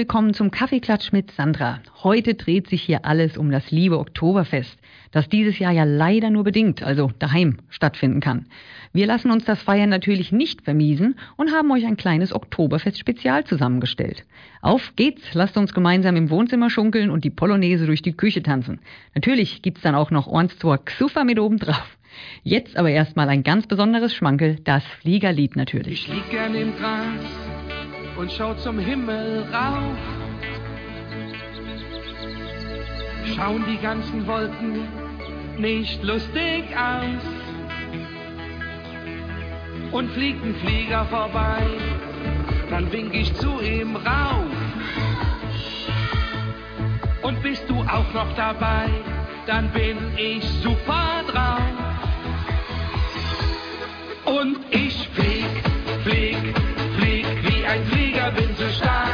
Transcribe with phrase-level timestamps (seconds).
[0.00, 1.80] willkommen zum Kaffeeklatsch mit Sandra.
[2.02, 4.78] Heute dreht sich hier alles um das liebe Oktoberfest,
[5.10, 8.46] das dieses Jahr ja leider nur bedingt, also daheim, stattfinden kann.
[8.94, 14.24] Wir lassen uns das Feiern natürlich nicht vermiesen und haben euch ein kleines Oktoberfest-Spezial zusammengestellt.
[14.62, 18.80] Auf geht's, lasst uns gemeinsam im Wohnzimmer schunkeln und die Polonaise durch die Küche tanzen.
[19.14, 21.98] Natürlich gibt's dann auch noch Ornstor Xufa mit oben drauf.
[22.42, 26.08] Jetzt aber erstmal ein ganz besonderes Schmankel, das Fliegerlied natürlich.
[26.08, 27.49] Ich lieg gern im Gras
[28.20, 29.96] und schau zum Himmel rauf.
[33.34, 34.86] Schauen die ganzen Wolken
[35.56, 37.24] nicht lustig aus
[39.92, 41.62] und fliegt ein Flieger vorbei,
[42.68, 44.44] dann wink ich zu ihm rauf.
[47.22, 48.90] Und bist du auch noch dabei,
[49.46, 51.60] dann bin ich super drauf.
[54.26, 55.46] Und ich flieg,
[56.04, 56.69] flieg,
[57.66, 59.09] ein Flieger, bin so stark.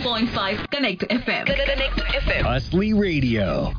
[0.00, 1.46] 101.5 Connect FM.
[1.46, 2.42] Connect FM.
[2.42, 3.72] Hustly Radio.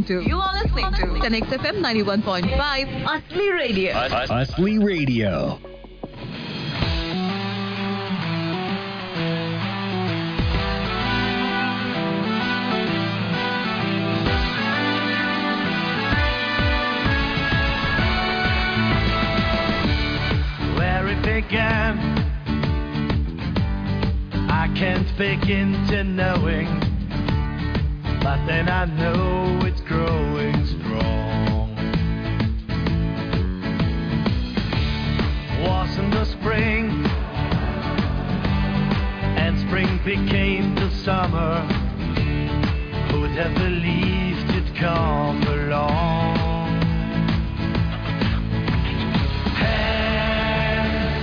[0.00, 3.92] Listening to You are listening to Connect FM 91.5 Asli Radio.
[3.94, 5.58] Asli Radio.
[20.76, 21.98] where it began.
[24.50, 26.66] I can't begin to knowing,
[28.22, 31.74] but then I know it's growing strong.
[35.62, 37.06] Was in the spring,
[39.36, 41.60] and spring became the summer.
[43.10, 46.68] Who'd have believed it'd come along?
[49.56, 51.16] Hands,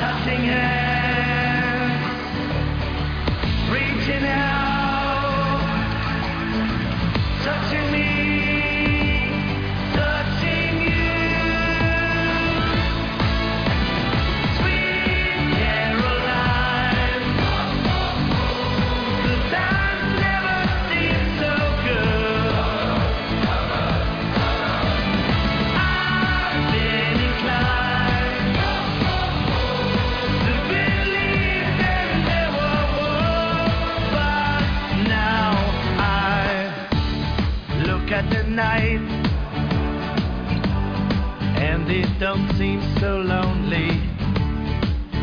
[0.00, 0.77] touching hands,
[42.18, 44.02] don't seem so lonely.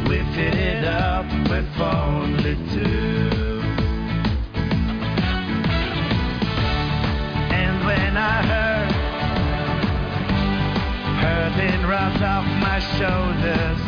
[0.07, 3.61] We fit it up with only two.
[7.51, 8.91] And when I heard
[11.19, 13.81] hurting runs off my shoulders.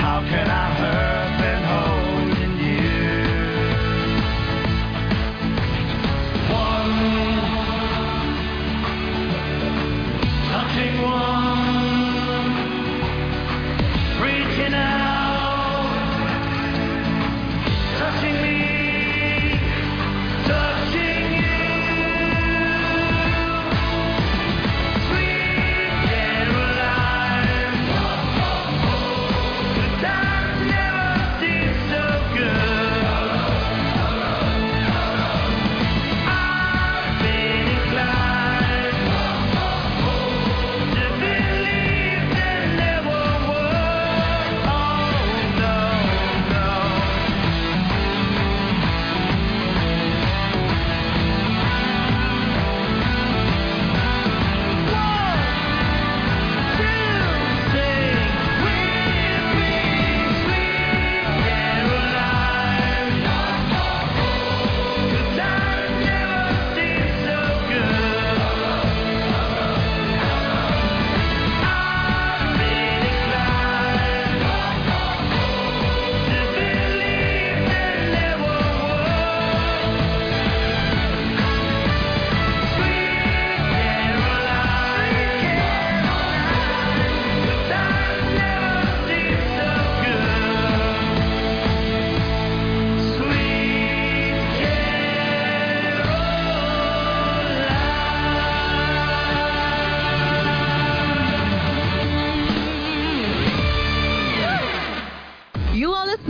[0.00, 1.39] How can I hurt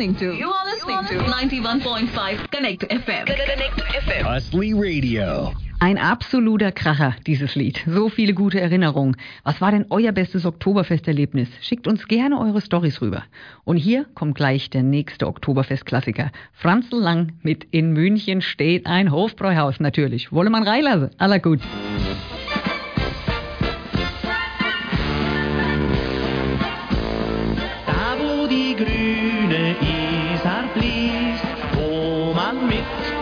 [0.00, 3.26] listening to You are listening to 91.5 Connect FM.
[3.26, 4.26] Connect FM.
[4.26, 5.52] Asli Radio.
[5.78, 7.83] Ein absoluter Kracher, dieses Lied.
[7.87, 9.16] So viele gute Erinnerungen.
[9.45, 11.49] Was war denn euer bestes Oktoberfesterlebnis?
[11.61, 13.25] Schickt uns gerne eure Stories rüber.
[13.64, 16.33] Und hier kommt gleich der nächste Oktoberfestklassiker.
[16.54, 20.33] Franzl Lang mit In München steht ein Hofbräuhaus natürlich.
[20.33, 21.11] Wolle man reinlassen.
[21.19, 21.61] Aller gut.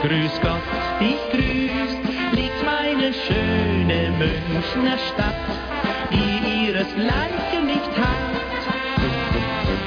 [0.09, 0.67] grüß Gott,
[1.01, 5.35] dich grüßt, liegt meine schöne Münchner Stadt,
[6.11, 8.39] die ihres ihresgleichen nicht hat.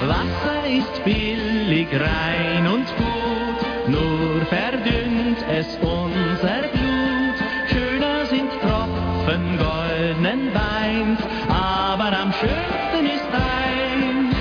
[0.08, 7.38] Wasser ist billig, rein und gut, nur verdünnt es unser Blut.
[7.72, 14.36] Schöner sind Tropfen goldenen Weins, aber am schönsten ist eins.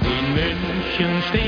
[0.00, 1.47] In München steht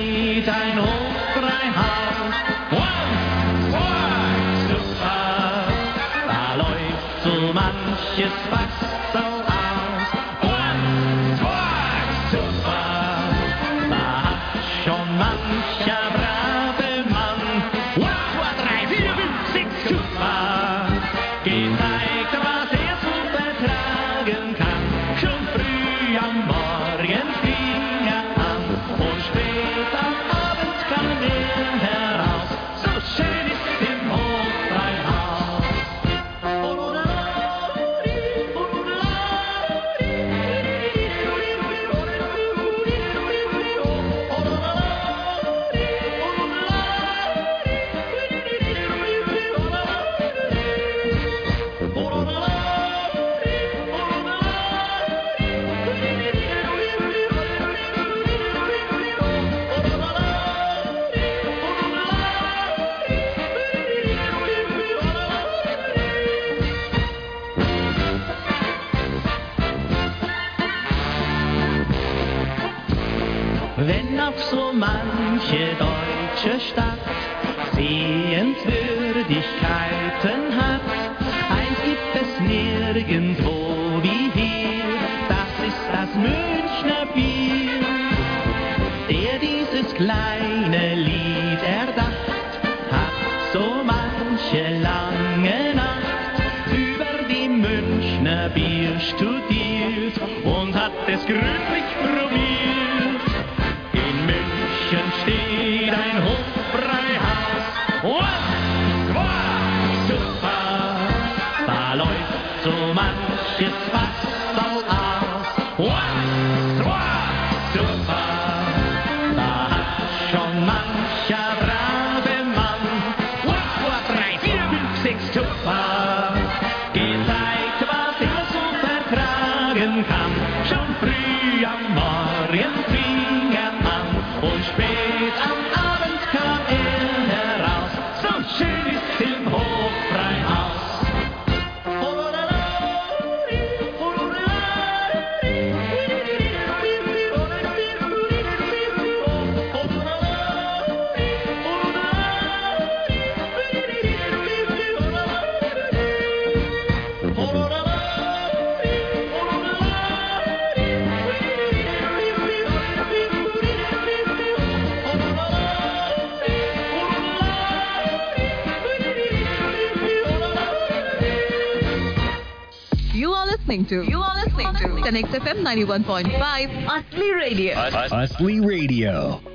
[173.90, 174.02] to.
[174.08, 177.74] You are listening to Connect FM 91.5, Asli Radio.
[177.74, 179.49] Asli Radio.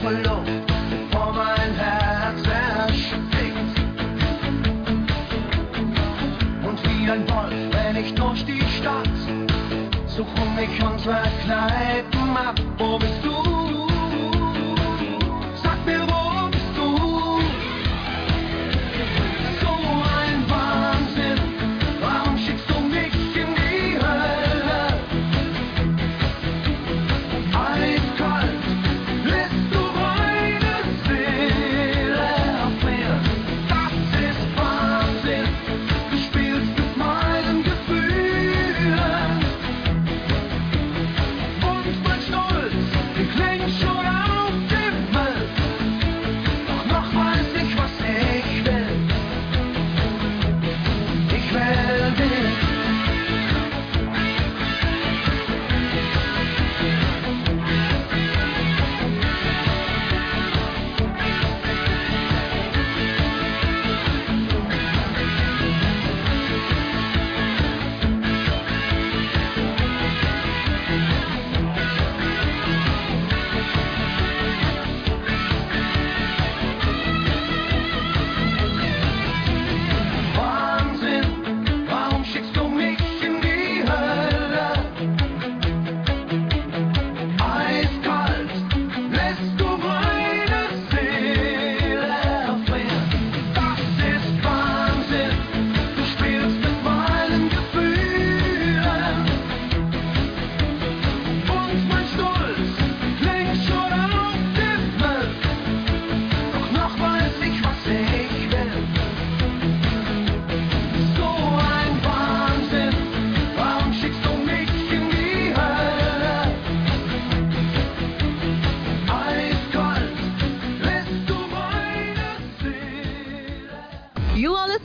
[0.00, 3.80] brauche Luft, bevor mein Herz erschrickt.
[6.62, 9.08] Und wie ein Wolf renne ich durch die Stadt,
[10.06, 11.02] suche mich und
[11.44, 12.60] Kneipen ab.
[12.78, 13.59] Wo bist du?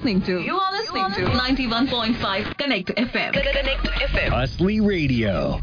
[0.05, 0.43] listening to.
[0.43, 3.33] You are listening, you are listening to 91.5 Connect FM.
[3.33, 4.29] Connect FM.
[4.29, 5.59] Hustly Radio.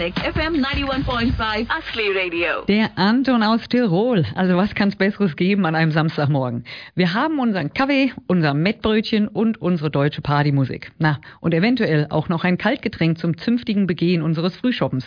[0.00, 2.64] Connect FM 91.5 Asli Radio.
[2.66, 4.24] Der Anton aus Tirol.
[4.34, 6.64] Also was kann es Besseres geben an einem Samstagmorgen?
[6.94, 10.90] Wir haben unseren Kaffee, unser Mettbrötchen und unsere deutsche Partymusik.
[10.98, 15.04] Na, und eventuell auch noch ein Kaltgetränk zum zünftigen Begehen unseres Frühschoppens.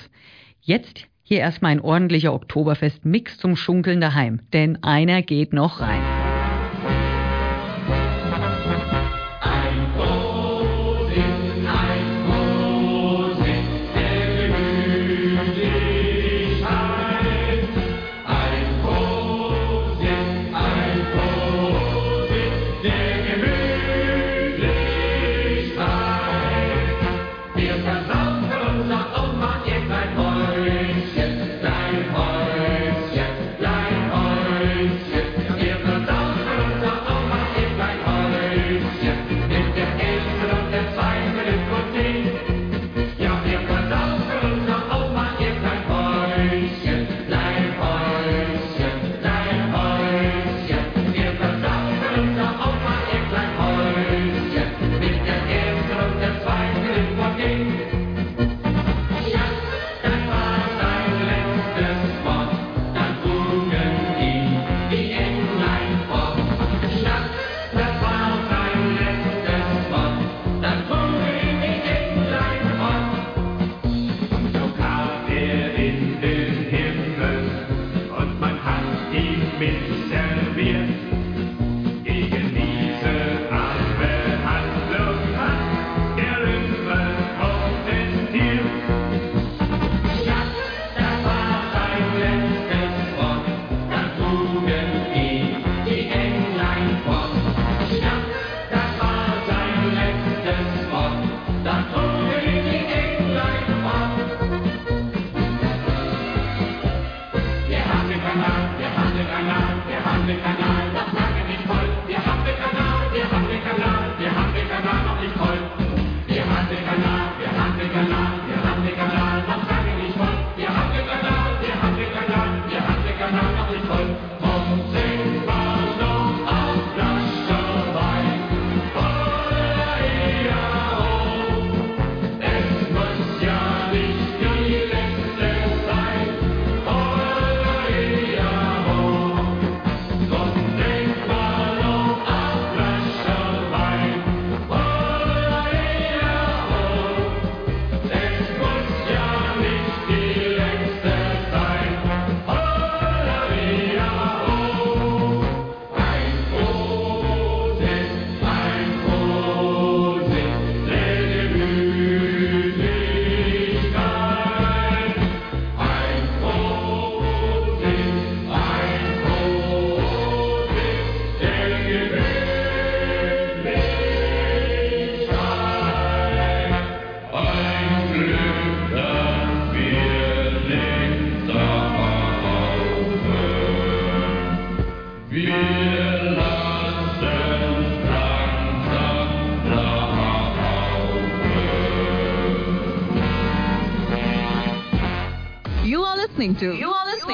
[0.61, 4.41] Jetzt hier erstmal ein ordentlicher Oktoberfest-Mix zum Schunkeln daheim.
[4.53, 6.32] Denn einer geht noch rein.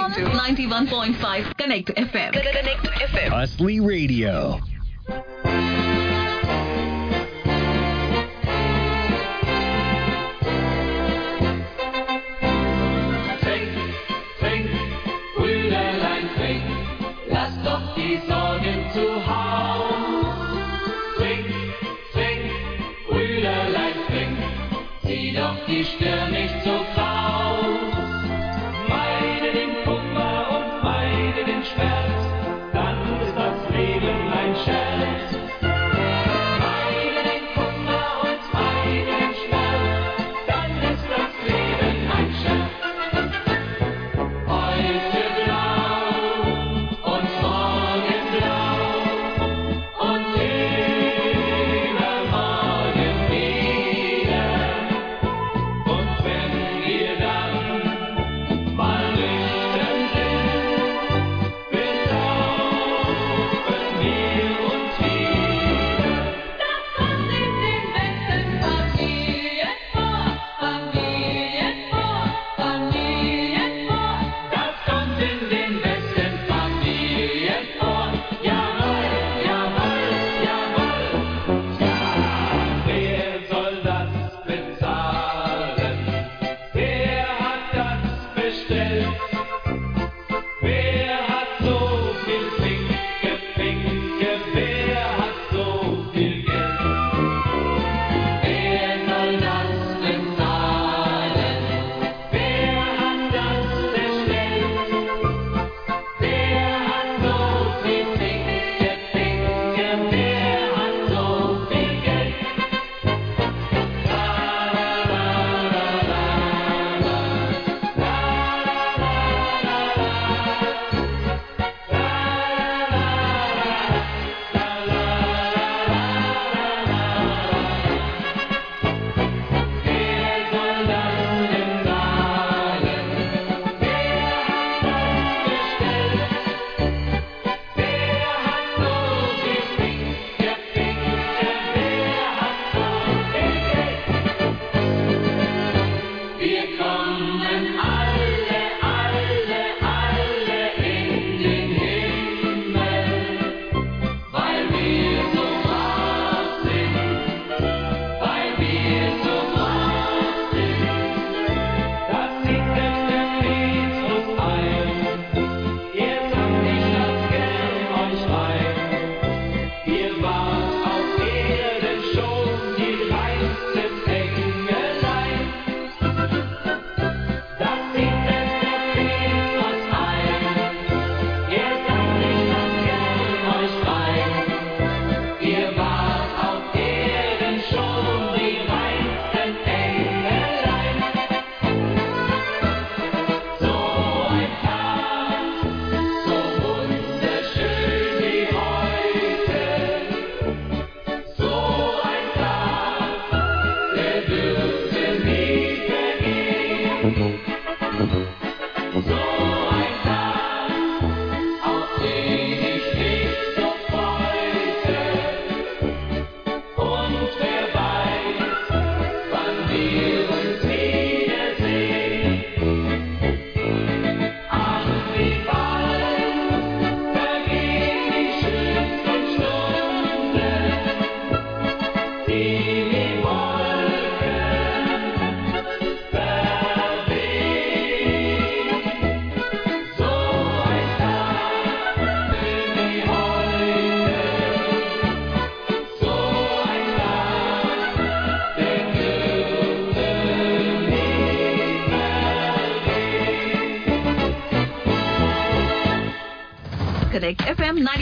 [0.10, 2.32] Listening to 91.5 Connect FM.
[2.34, 3.32] Connect FM.
[3.32, 4.60] Asli Radio.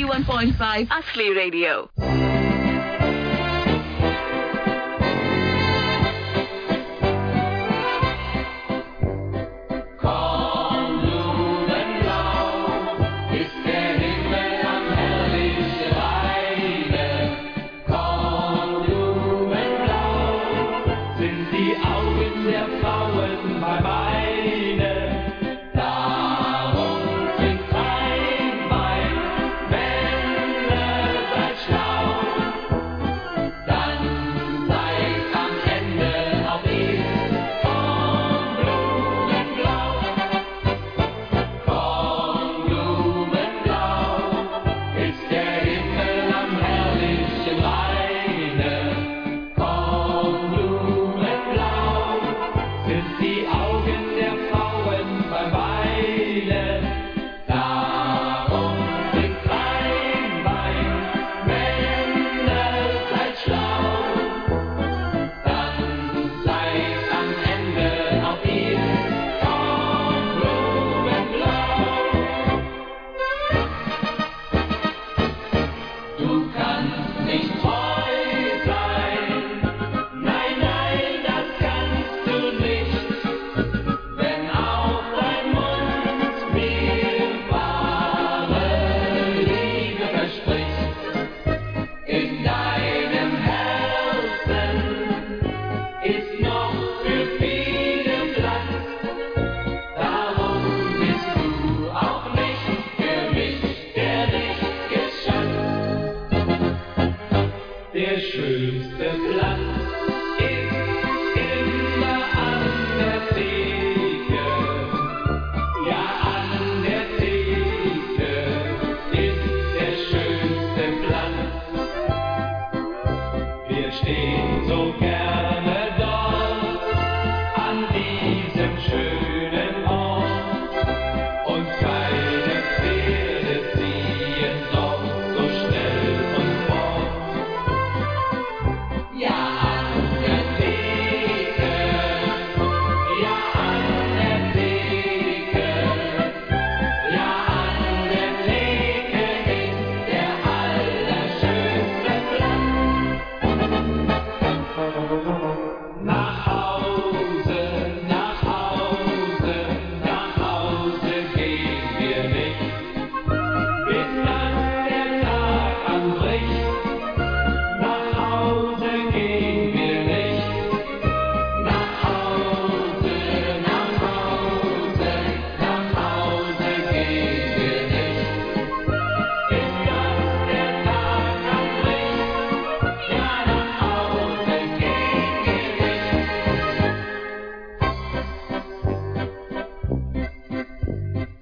[0.07, 1.89] 91.5 Ashley Radio.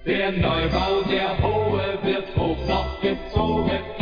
[0.05, 3.94] Der Neubau der Hohe wird hoch noch gezogen.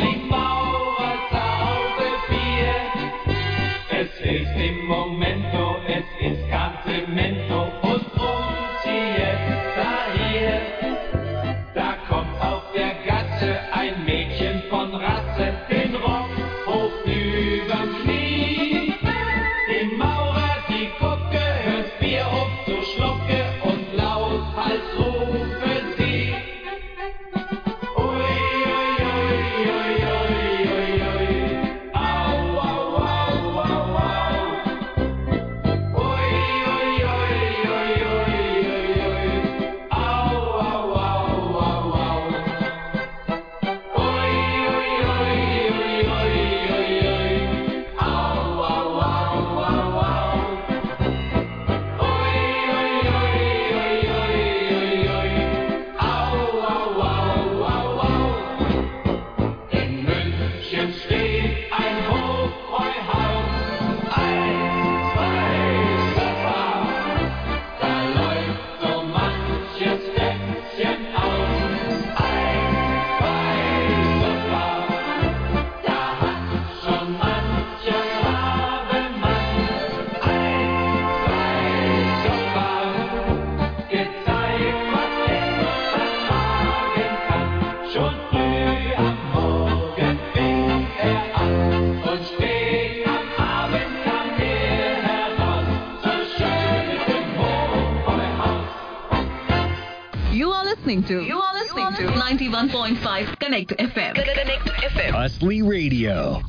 [105.23, 105.31] FM.
[105.31, 106.42] Hustly Radio.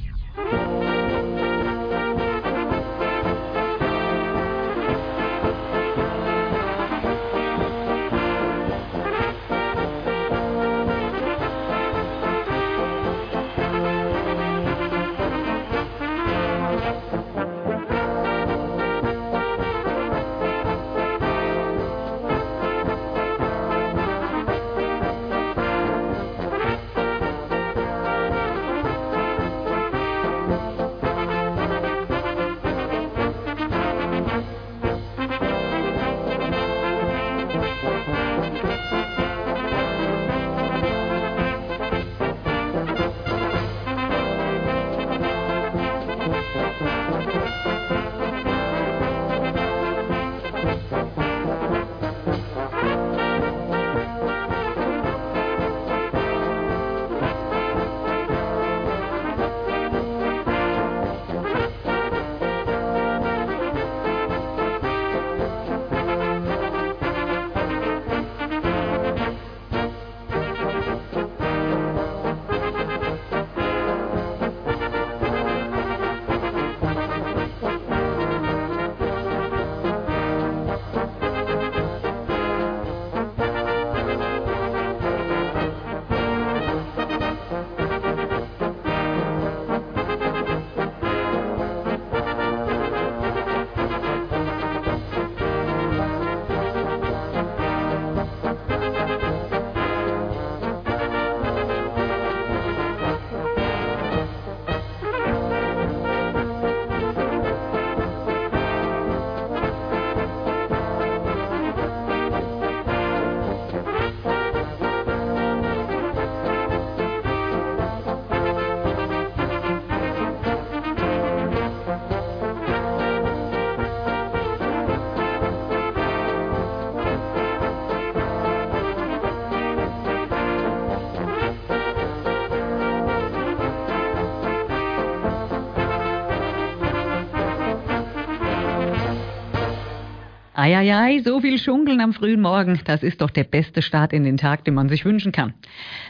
[140.65, 144.39] Eieiei, so viel Schunkeln am frühen Morgen, das ist doch der beste Start in den
[144.39, 145.53] Tag, den man sich wünschen kann.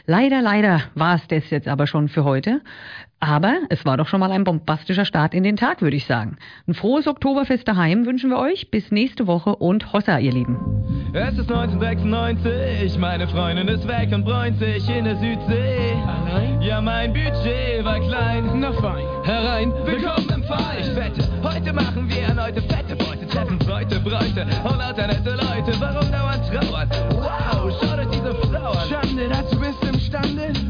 [0.05, 2.61] Leider, leider war es das jetzt aber schon für heute.
[3.25, 6.37] Aber es war doch schon mal ein bombastischer Start in den Tag, würde ich sagen.
[6.67, 8.69] Ein frohes Oktoberfest daheim wünschen wir euch.
[8.69, 10.59] Bis nächste Woche und Hossa, ihr Lieben.
[11.11, 15.95] Es ist 1996, meine Freundin ist weg und bräunt sich in der Südsee.
[16.05, 16.61] Allein?
[16.61, 18.47] Ja, mein Budget war klein.
[18.59, 19.03] Na fein.
[19.23, 20.77] Herein, willkommen im Fall.
[20.81, 25.73] Ich wette, heute machen wir erneute fette Beute, treffen Bräute, Bräute und lauter nette Leute.
[25.79, 26.89] Warum dauernd trauern?
[27.09, 28.87] Wow, schaut euch diese Frau an.
[28.87, 30.64] Schande, dazu bist du imstande.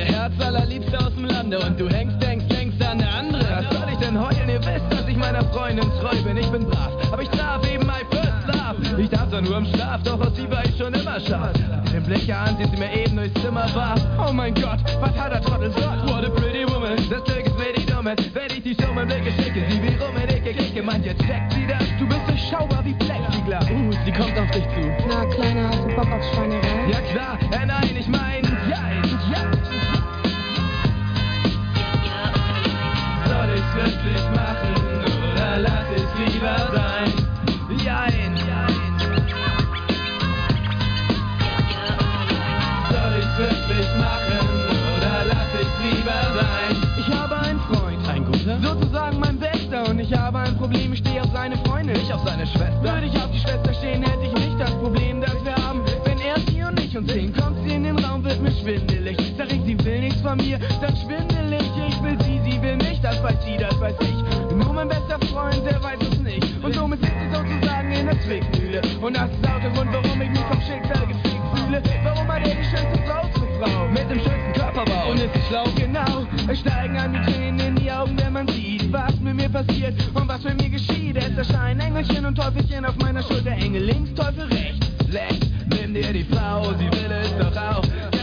[0.00, 3.42] Deine Herz allerliebste aus dem Lande und du hängst, denkst, denkst an eine andere.
[3.42, 4.48] Was soll ich denn heulen?
[4.48, 6.38] Ihr wisst, dass ich meiner Freundin treu bin.
[6.38, 9.02] Ich bin brav, aber ich traf eben my first love.
[9.02, 11.52] Ich darf zwar nur im Schlaf, doch aus sie war ich schon immer scharf.
[11.84, 13.94] Mit dem Blick an, sie mir eben durchs Zimmer war.
[14.26, 16.08] Oh mein Gott, was hat der Trottel gesagt?
[16.08, 18.16] What a pretty woman, das Glück ist mir die Dumme.
[18.32, 20.82] Wenn ich die Show mit Blicke schicke, sie wie rum in Ecke kicke.
[20.82, 21.84] Meint, jetzt checkt sie das.
[21.98, 23.66] Du bist durchschaubar wie Plexiglas.
[23.68, 24.80] Uh, sie kommt auf dich zu.
[25.08, 26.90] Na, Kleiner, hast du Bock auf Schweinerei?
[26.90, 28.49] Ja klar, äh, nein, ich mein,
[33.84, 34.74] wirklich machen
[35.32, 37.12] oder lass ich's lieber sein?
[37.84, 38.36] Jein.
[42.90, 44.48] Soll ich's wirklich machen
[44.96, 46.76] oder lass ich's lieber sein?
[46.98, 50.98] Ich habe einen Freund, ein guter, sozusagen mein Bester und ich habe ein Problem, ich
[50.98, 52.82] stehe auf seine Freundin, ich auf seine Schwester.
[52.82, 56.18] Würde ich auf die Schwester stehen, hätte ich nicht das Problem, das wir haben, wenn
[56.18, 57.32] er sie und ich uns sehen.
[57.34, 59.16] Kommt sie in den Raum, wird mir schwindelig.
[59.38, 59.76] Sag ich, sie
[60.20, 61.62] nichts von mir, dann schwindelig.
[61.88, 64.54] Ich will sie, sie will mich, das weiß sie, das weiß ich.
[64.54, 66.46] Nur mein bester Freund, der weiß es nicht.
[66.62, 68.82] Und somit sitzt sie sozusagen in der Zwickmühle.
[69.00, 71.82] Und das ist auch der Grund, warum ich mich vom Schicksal gefickt fühle.
[72.04, 73.88] Warum hat er die schönste Frau zur Frau?
[73.88, 75.10] Mit dem schönsten Körperbau.
[75.10, 75.64] Und ist sie schlau?
[75.76, 76.26] Genau.
[76.48, 79.94] Es steigen an die Tränen in die Augen, wenn man sieht, was mit mir passiert
[80.14, 81.16] und was mit mir geschieht.
[81.16, 83.52] Es erscheinen Engelchen und Teufelchen auf meiner Schulter.
[83.52, 84.86] Engel links, Teufel rechts.
[85.08, 88.19] Lex, nimm dir die Frau, sie will es doch auch.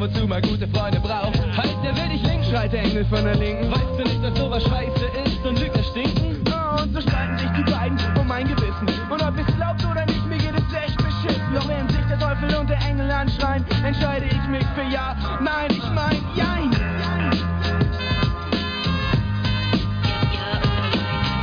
[0.00, 1.38] Wozu man gute Freunde braucht?
[1.56, 3.70] Heißt, der will dich links, schreit der Engel von der Linken.
[3.70, 6.42] Weißt du nicht, dass sowas scheiße ist und Lügner stinken?
[6.48, 8.88] Oh, und so streiten sich die beiden um mein Gewissen.
[9.10, 11.54] Und ob es glaubt oder nicht, mir geht es echt beschissen.
[11.54, 15.16] Doch während sich der Teufel und der Engel anschreien, entscheide ich mich für Ja.
[15.40, 16.70] Nein, ich mein Jein.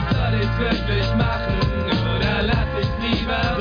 [0.10, 1.54] Soll ich's wirklich machen
[2.16, 3.57] oder lass ich's lieber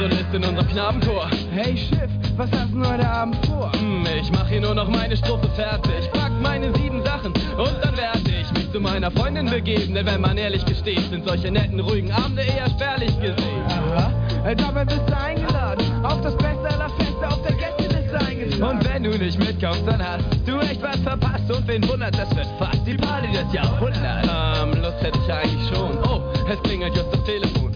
[0.00, 1.28] Solist in unserem Knabenchor.
[1.52, 3.70] Hey Schiff, was hast du heute Abend vor?
[3.74, 6.10] Hm, ich mach hier nur noch meine Strophe fertig.
[6.14, 9.92] Pack meine sieben Sachen und dann werde ich mich zu meiner Freundin begeben.
[9.92, 13.62] Denn wenn man ehrlich gesteht, sind solche netten, ruhigen Abende eher spärlich gesehen.
[13.68, 15.84] Aha, dabei bist du eingeladen.
[16.02, 18.62] Auf das Beste aller Feste, auf der Gästeliste eingetragen.
[18.62, 21.52] Und wenn du nicht mitkommst, dann hast du echt was verpasst.
[21.52, 24.26] Und wen wundert, das wird fast die Party des Jahrhunderts.
[24.26, 25.98] Ähm, Lust hätte ich eigentlich schon.
[26.08, 27.69] Oh, es klingelt just das Telefon.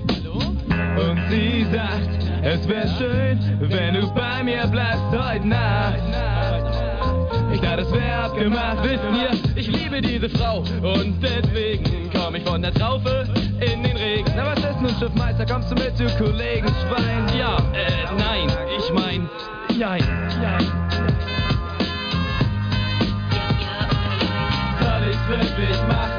[0.97, 2.09] Und sie sagt,
[2.43, 5.99] es wäre schön, wenn du bei mir bleibst heute Nacht.
[7.53, 12.45] Ich dachte, es wäre abgemacht, wisst ihr, ich liebe diese Frau und deswegen komm ich
[12.45, 13.27] von der Traufe
[13.61, 14.33] in den Regen.
[14.37, 17.39] Na was ist nun, Schiffmeister, kommst du mit, du Kollegen Schwein?
[17.39, 19.29] Ja, äh, nein, ich mein,
[19.77, 20.05] jein,
[20.41, 20.67] jein.
[24.81, 26.14] Soll ich's wirklich machen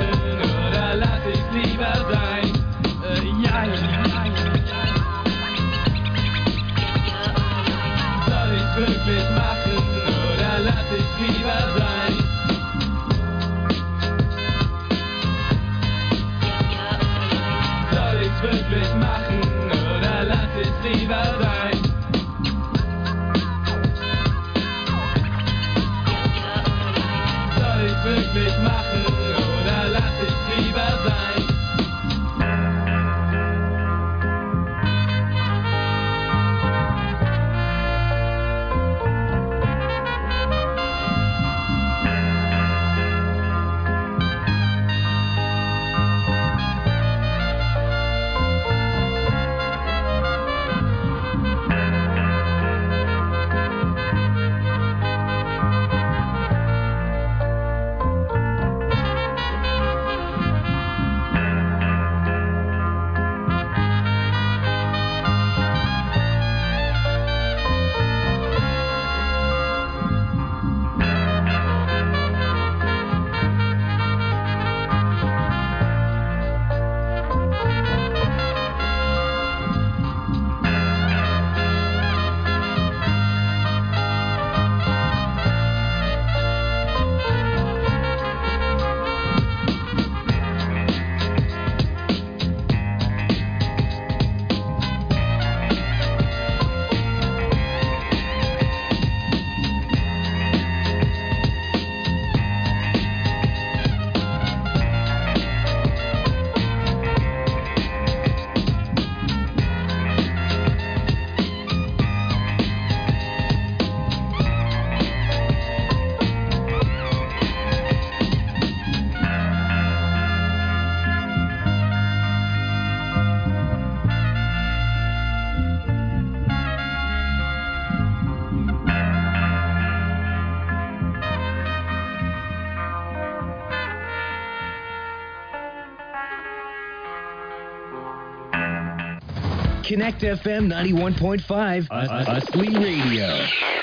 [140.06, 143.75] Connect FM 91.5, Usly Radio.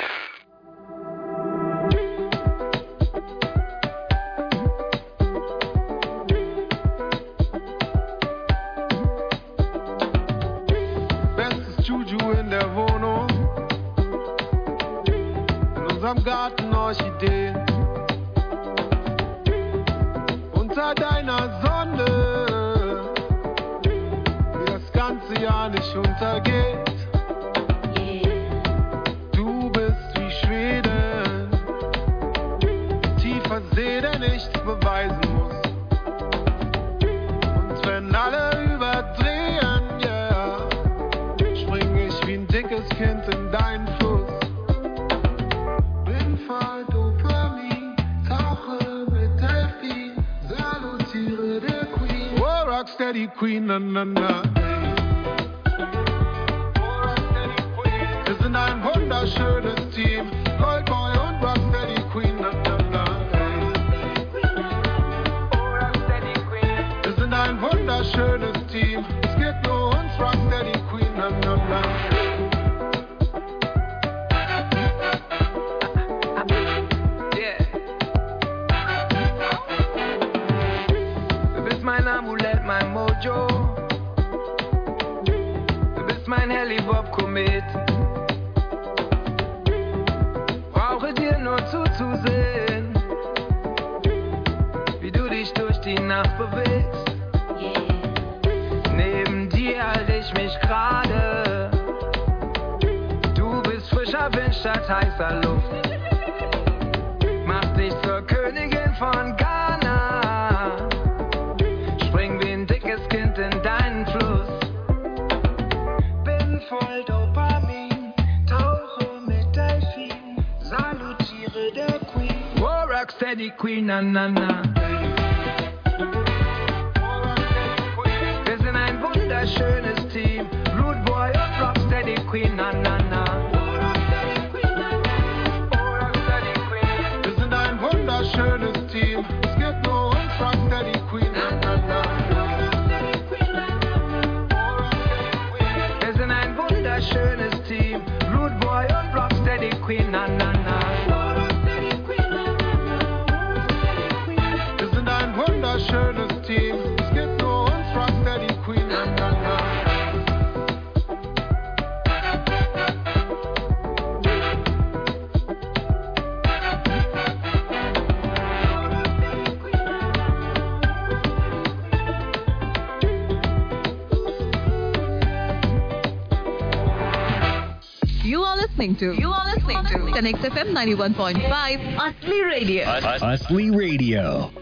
[178.73, 179.13] listening to.
[179.21, 180.13] You are listening to.
[180.13, 182.85] Connect FM 91.5, Asli Radio.
[182.85, 184.62] Asli Radio.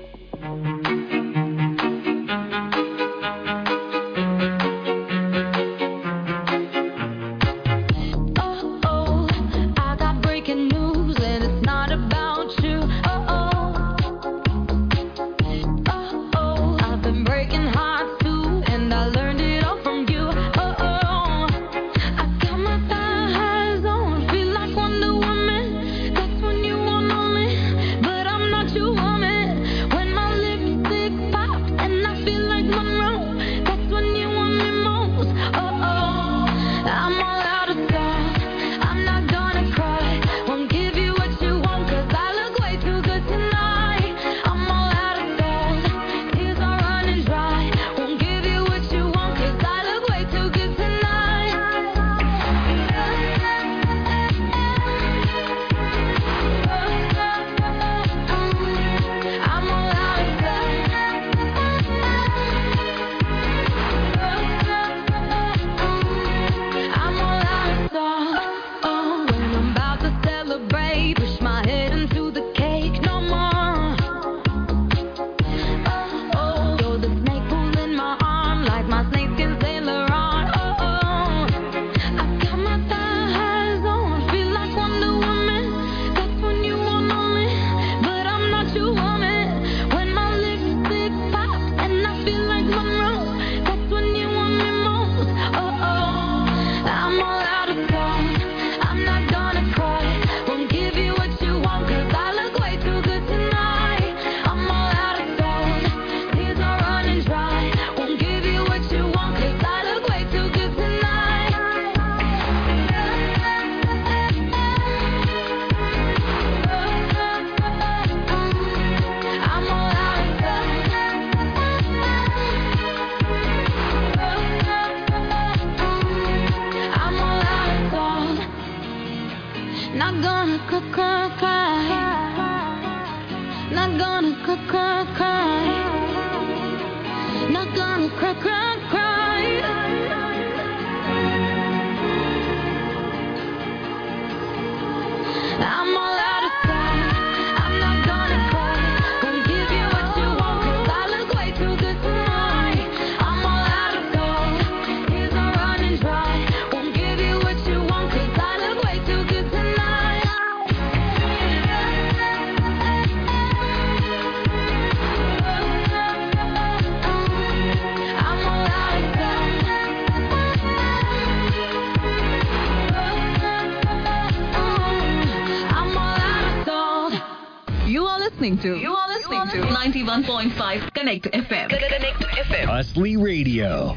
[183.40, 183.89] Radio.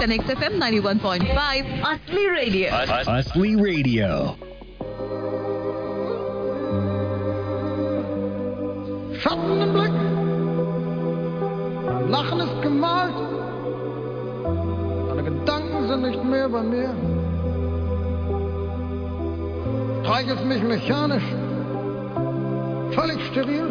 [0.00, 1.28] Connect FM 91.5
[1.84, 2.70] Asli Radio.
[2.72, 4.34] Asli Radio.
[9.20, 9.92] Schatten im Blick,
[11.84, 13.14] mein Lachen ist gemalt,
[15.08, 16.94] deine Gedanken sind nicht mehr bei mir.
[20.02, 21.28] Streichelst mich mechanisch,
[22.92, 23.68] völlig steril,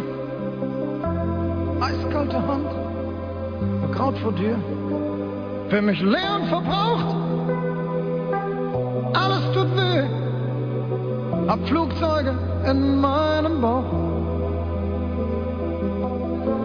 [1.82, 2.70] eiskalte Hand,
[3.84, 4.60] ein Kraut vor dir,
[5.70, 7.16] für mich leer verbraucht,
[9.14, 10.04] alles tut weh,
[11.48, 12.34] hab Flugzeuge
[12.66, 14.10] in meinem Bauch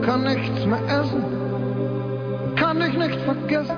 [0.05, 1.25] kann nichts mehr essen,
[2.57, 3.77] kann dich nicht vergessen.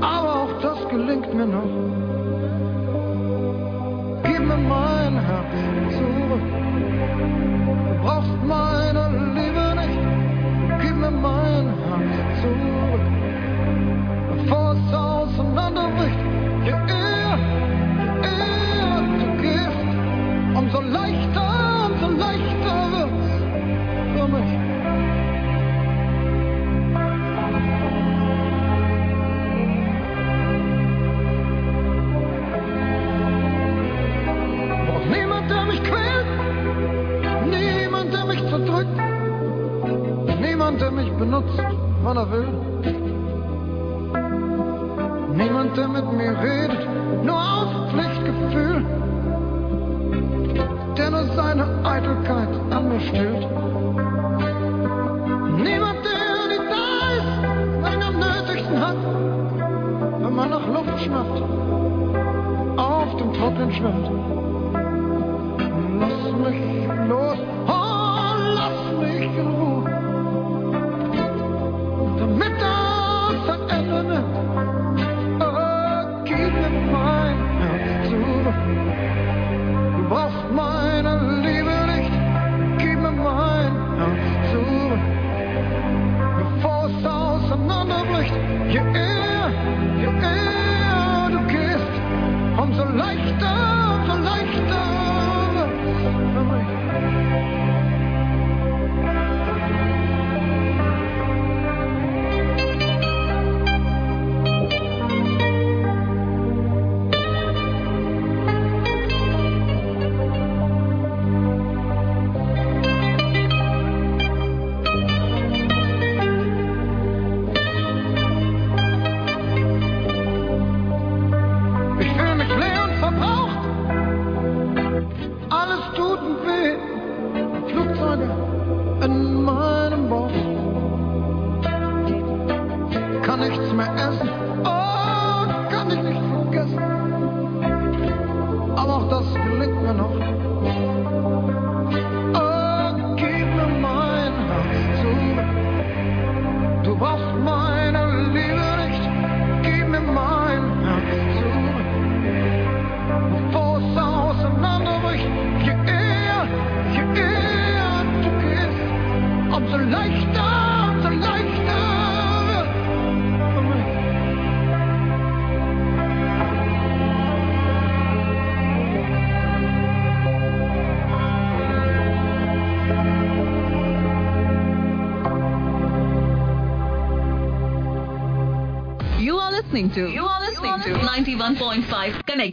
[0.00, 2.03] Aber auch das gelingt mir noch.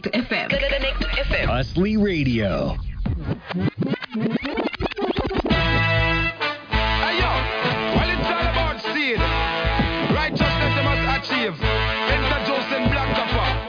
[0.00, 0.48] Connect FM.
[0.48, 1.48] Connect FM.
[1.50, 2.78] Asli Radio.
[7.04, 7.32] Ayo,
[7.92, 9.20] well it's all about seed.
[10.16, 11.52] Righteousness they must achieve.
[11.60, 13.12] Enter Joseph Black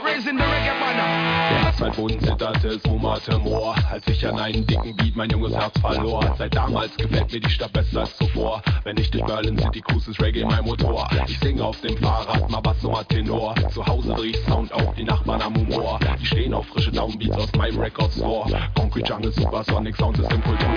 [0.02, 1.10] raising the reggae banner.
[1.50, 5.78] Der Asphaltboden zitterte, es wummerte Moor, als ich an einen dicken Beat mein junges Herz
[5.78, 6.34] verlor.
[6.38, 8.62] Seit damals gefällt mir die Stadt besser als zuvor.
[8.94, 11.08] Wenn ich durch Berlin City cruise, ist Reggae mein Motor.
[11.26, 13.52] Ich singe auf dem Fahrrad, mal Bass, mal Tenor.
[13.70, 15.98] Zu Hause ich Sound auf, die Nachbarn am Humor.
[16.20, 18.48] Die stehen auf frische Downbeats aus meinem Record Store.
[18.76, 20.68] Concrete Jungle, Supersonic Sound System Kultur.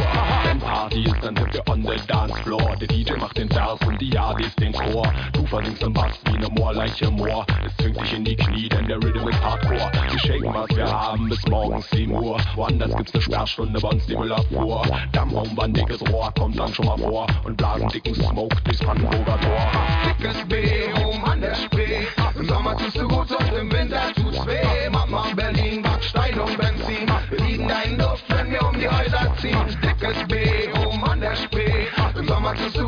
[0.46, 2.76] Wenn Party ist, dann sind wir on the dance floor.
[2.82, 5.14] Der DJ macht den Vers und die Yardis den Chor.
[5.34, 7.46] Du versingst im Bass wie ne Moorleiche Moor.
[7.68, 9.92] Es zwingt dich in die Knie, denn der Rhythm ist Hardcore.
[10.10, 12.38] Wir shaken, was wir haben, bis morgens 7 Uhr.
[12.56, 14.82] Woanders gibt's ne Sperrstunde, bei uns die Müllabfuhr.
[15.12, 17.28] Dampfraum, dickes Rohr, kommt lang schon mal vor.
[17.44, 19.72] Und blasen dicken Smoke durchs Brandenburger Tor.
[20.06, 22.08] Dickes B, oben an der Spree.
[22.36, 24.90] Im Sommer tust du gut und im Winter tut's weh.
[24.90, 27.08] Mama Berlin, Backstein und Benzin.
[27.30, 29.58] Wir lieben deinen Duft, wenn wir um die Häuser ziehen.
[29.84, 31.88] Dickes B, oben an der Spree.
[32.18, 32.87] Im Sommer tust du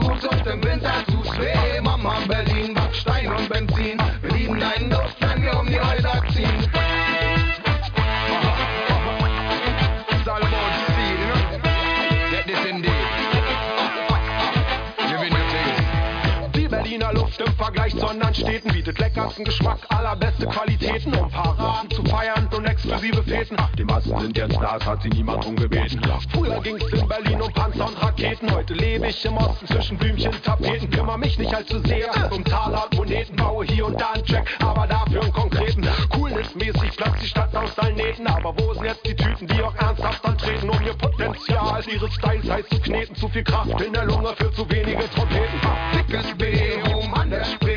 [18.10, 23.56] anderen Städten bietet leckersten Geschmack, allerbeste Qualitäten, um Paraden zu feiern und exklusive Feten.
[23.78, 26.02] Die Massen sind jetzt es hat sie niemand drum gebeten.
[26.34, 30.32] Früher ging's in Berlin um Panzer und Raketen, heute lebe ich im Osten zwischen Blümchen
[30.32, 30.90] und Tapeten.
[30.90, 34.50] Kümmer mich nicht allzu sehr um Taler und Moneten, baue hier und da einen Track,
[34.60, 35.88] aber dafür einen konkreten.
[36.10, 39.76] Coolness-mäßig platzt die Stadt aus allen Nähten, aber wo sind jetzt die Tüten, die auch
[39.76, 43.16] ernsthaft antreten, um ihr Potenzial ihres Styles heiß zu kneten?
[43.16, 45.60] Zu viel Kraft in der Lunge für zu wenige Trompeten.
[45.94, 47.69] Dickes B, oben an der Spree.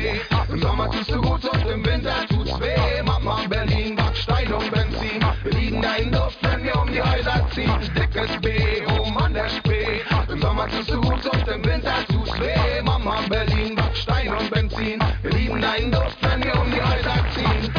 [0.53, 3.01] Im Sommer tust du gut und im Winter tut's weh.
[3.03, 5.19] Mama Berlin, Backstein und Benzin.
[5.43, 7.73] Wir lieben deinen Duft, wenn wir um die Häuser ziehen.
[7.97, 10.01] Dickes B, oben an der Spree.
[10.31, 12.81] Im Sommer tust du gut und im Winter tut's weh.
[12.83, 15.03] Mama Berlin, Backstein und Benzin.
[15.23, 17.73] Wir lieben deinen Duft, wenn wir um die Häuser ziehen.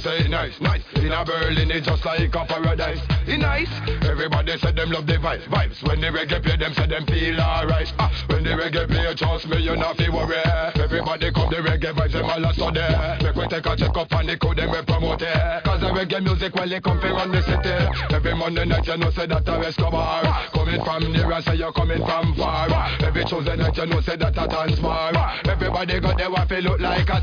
[0.00, 0.87] Say nice, nice.
[0.98, 3.00] In a Berlin, it's just like a paradise.
[3.26, 3.70] It nice.
[4.02, 5.82] Everybody said them love the vibes, vibes.
[5.86, 7.92] When the reggae play, them say them feel alright.
[7.98, 10.42] Ah, when the reggae play, trust me, you not feel worry.
[10.74, 13.24] Everybody come the reggae vibes, them all a study.
[13.24, 15.64] Make we take a check up on the code, them we promote it.
[15.64, 17.78] Cause the reggae music, well, they come from the city.
[18.12, 20.50] Every Monday night, you know, say that I a Escobar.
[20.52, 22.68] Coming from near and say you're coming from far.
[23.00, 25.14] Every Tuesday night, you know, say that a dance bar.
[25.46, 27.16] Everybody got their waffle look like a